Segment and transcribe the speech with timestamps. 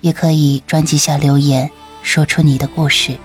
[0.00, 1.70] 也可以专辑下留言，
[2.02, 3.18] 说出你的故事。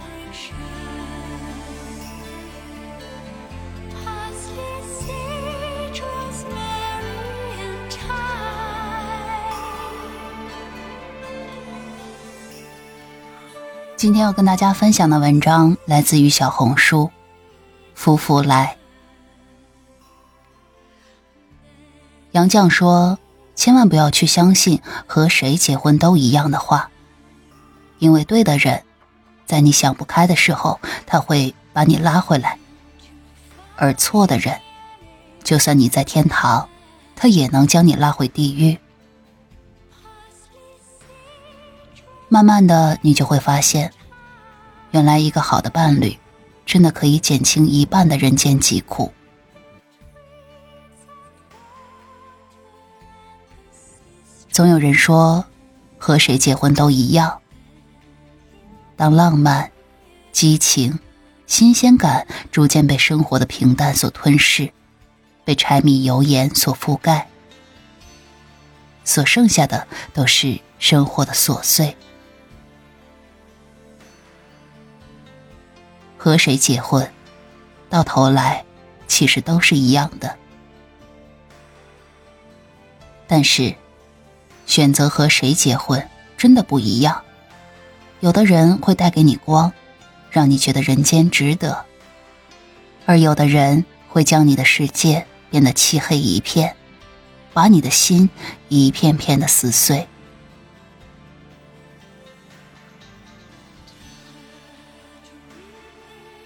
[13.97, 17.09] 今天要跟大家分享的文章来自于小红书，
[17.95, 18.77] 夫妇来。
[22.33, 23.17] 杨绛说
[23.55, 26.91] ：“千万不要去相信和谁结婚都一样的话，
[27.99, 28.83] 因为对的人，
[29.45, 32.57] 在你想不开的时候，他会把你拉回来；
[33.75, 34.59] 而错的人，
[35.43, 36.67] 就算你在天堂，
[37.15, 38.77] 他也能将你拉回地狱。”
[42.27, 43.93] 慢慢的，你就会发现，
[44.91, 46.17] 原来一个好的伴侣，
[46.65, 49.13] 真的可以减轻一半的人间疾苦。
[54.55, 55.43] 总有人说，
[55.97, 57.41] 和谁结婚都一样。
[58.95, 59.69] 当浪漫、
[60.31, 60.97] 激情、
[61.45, 64.71] 新鲜感逐渐被生活的平淡所吞噬，
[65.43, 67.27] 被柴米油盐所覆盖，
[69.03, 71.93] 所剩下的都是生活的琐碎。
[76.17, 77.11] 和谁结婚，
[77.89, 78.63] 到头来
[79.05, 80.33] 其实都是一样的。
[83.27, 83.75] 但是，
[84.65, 87.21] 选择和谁结婚真的不一样。
[88.19, 89.71] 有的人会带给你光，
[90.31, 91.85] 让你觉得人间值得；
[93.05, 96.75] 而有的人会将你的世界变得漆黑一片，
[97.53, 98.29] 把你的心
[98.69, 100.07] 一片片的撕碎。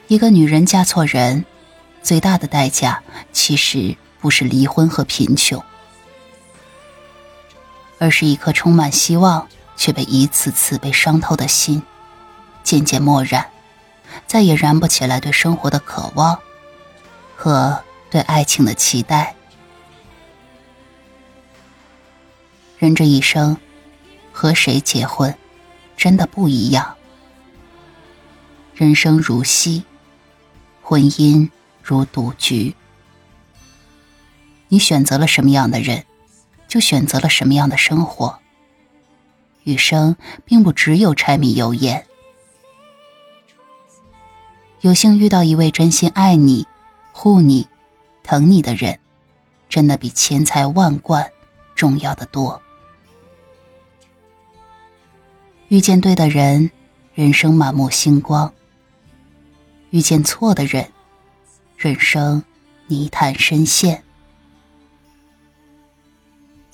[0.08, 1.46] 一个女人嫁错人，
[2.02, 5.64] 最大的代价其实不是离婚和贫穷，
[8.00, 11.84] 而是一颗充满希望却被一次次被伤透的心，
[12.64, 13.46] 渐渐漠然，
[14.26, 16.40] 再也燃不起来对生活的渴望
[17.36, 19.36] 和对爱情的期待。
[22.80, 23.56] 人这一生，
[24.32, 25.36] 和谁结婚，
[25.96, 26.96] 真的不一样。
[28.74, 29.84] 人生如戏。
[30.82, 31.48] 婚姻
[31.84, 32.76] 如赌局，
[34.70, 36.04] 你选择了什么样的人，
[36.70, 38.40] 就选择了什么样的生活。
[39.66, 40.16] 余生
[40.46, 42.06] 并不只有柴米油盐。
[44.80, 46.66] 有幸遇到一位真心爱你、
[47.12, 47.68] 护你、
[48.24, 48.98] 疼你的人，
[49.68, 51.30] 真的比千财万贯
[51.76, 52.62] 重要的多。
[55.68, 56.72] 遇见对的人，
[57.14, 58.54] 人生满目星光。
[59.90, 60.92] 遇见错的人，
[61.76, 62.44] 人生
[62.88, 64.04] 泥潭深陷。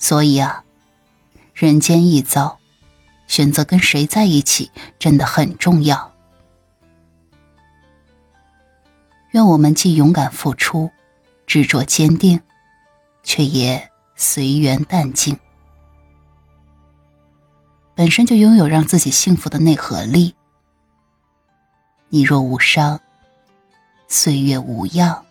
[0.06, 0.62] 所以啊，
[1.52, 2.60] 人间一遭，
[3.26, 6.12] 选择跟谁在一起真的很重要。
[9.32, 10.92] 愿我们既勇敢付出，
[11.44, 12.40] 执着坚定，
[13.24, 15.36] 却也随缘淡静。
[17.96, 20.36] 本身就拥有让自己幸福的内核力。
[22.10, 23.00] 你若无伤。
[24.06, 25.24] 岁月无恙，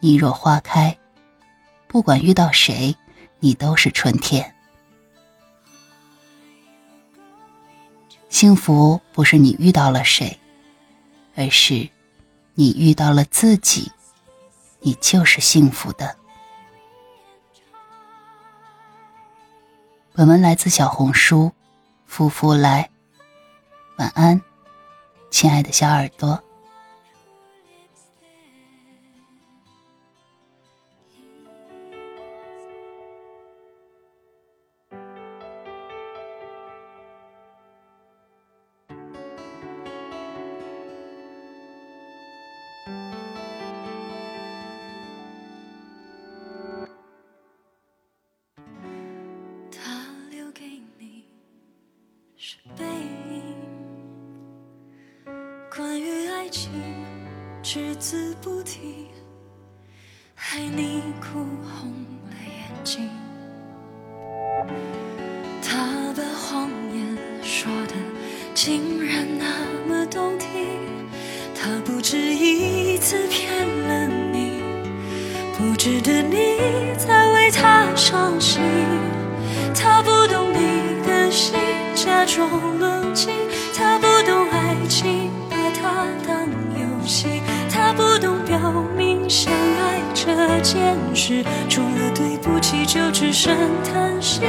[0.00, 0.98] 你若花开，
[1.88, 2.94] 不管遇到谁，
[3.44, 4.54] 你都是春天。
[8.30, 10.40] 幸福不是你遇到了谁，
[11.36, 11.86] 而是
[12.54, 13.92] 你遇到了自己，
[14.80, 16.16] 你就是幸福的。
[20.14, 21.52] 本文来自小红书，
[22.06, 22.88] 夫妇来，
[23.98, 24.40] 晚安，
[25.30, 26.42] 亲爱的小耳朵。
[56.44, 56.70] 爱情
[57.62, 59.06] 只字不提，
[60.34, 61.90] 害你哭红
[62.28, 63.08] 了眼睛。
[65.62, 67.94] 他把谎言说的。
[68.54, 70.48] 竟然那么动听。
[71.54, 74.60] 他不止一次骗了你，
[75.56, 76.58] 不值得你
[76.98, 78.60] 再为他伤心。
[79.74, 81.58] 他不懂你的心，
[81.94, 83.32] 假装冷静。
[83.74, 85.30] 他不懂爱情，
[89.34, 93.52] 相爱这件事，除了对不起就只剩
[93.82, 94.42] 叹息。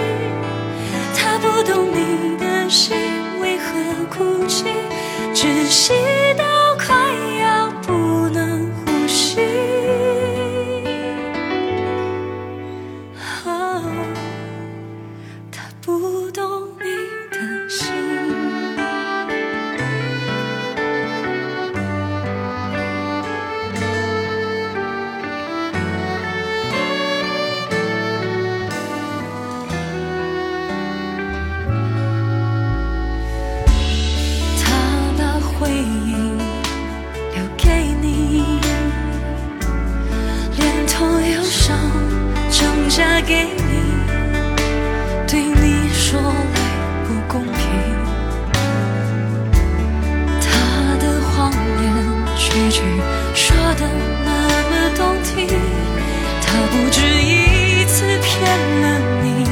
[1.17, 2.95] 他不懂你的心
[3.41, 3.73] 为何
[4.11, 4.65] 哭泣，
[5.33, 5.91] 窒息
[6.37, 6.44] 到
[43.27, 43.81] 给你
[45.27, 46.59] 对你说来
[47.07, 47.53] 不公平。
[50.39, 51.85] 他的谎言
[52.37, 52.81] 句句
[53.33, 53.89] 说的
[54.23, 54.29] 那
[54.69, 55.47] 么动听。
[56.41, 58.41] 他不止一次骗
[58.81, 59.43] 了你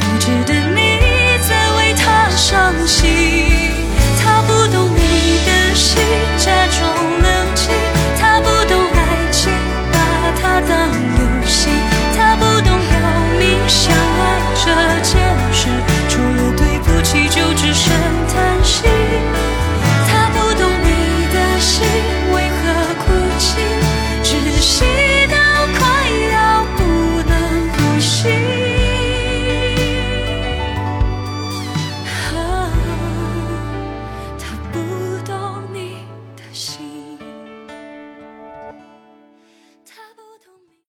[0.00, 0.98] 不值得你
[1.48, 3.21] 再为他伤心。